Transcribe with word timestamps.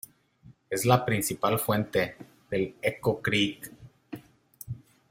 Es 0.67 0.83
la 0.83 1.05
principal 1.05 1.59
fuente 1.59 2.15
del 2.49 2.73
Echo 2.81 3.21
Creek. 3.21 3.71